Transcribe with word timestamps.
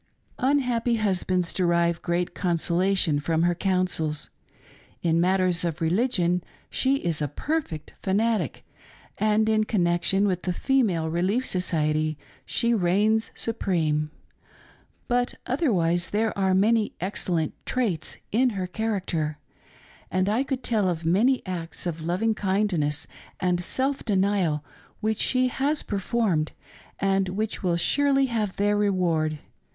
Unhappy 0.39 0.95
husbands 0.95 1.53
derive 1.53 2.01
great 2.01 2.33
consolation 2.33 3.19
from 3.19 3.43
her 3.43 3.53
counsels. 3.53 4.31
In 5.03 5.21
matters 5.21 5.63
of 5.63 5.79
religion 5.79 6.43
she 6.71 6.95
is 6.95 7.21
a 7.21 7.27
perfect 7.27 7.93
fanatic, 8.01 8.65
and 9.19 9.47
in 9.47 9.63
connection 9.63 10.25
with 10.27 10.41
the 10.41 10.53
Female 10.53 11.07
Relief 11.07 11.45
Society 11.45 12.17
she 12.47 12.73
reigns 12.73 13.29
supreme; 13.35 14.09
but 15.07 15.35
otherwise 15.45 16.09
there 16.09 16.35
are 16.35 16.55
many 16.55 16.95
excellent 16.99 17.53
traits 17.63 18.17
in 18.31 18.49
her 18.57 18.65
character, 18.65 19.37
and 20.09 20.27
I 20.27 20.41
could 20.43 20.63
tell 20.63 20.89
of 20.89 21.05
many 21.05 21.45
acts 21.45 21.85
of 21.85 22.01
loving 22.01 22.33
kindness 22.33 23.05
and 23.39 23.63
self 23.63 24.03
denial 24.03 24.63
which 24.99 25.19
she 25.21 25.49
has 25.49 25.83
performed, 25.83 26.53
and 26.97 27.29
which 27.29 27.61
will 27.61 27.77
surely 27.77 28.25
have 28.25 28.55
their 28.55 28.75
reward. 28.75 29.37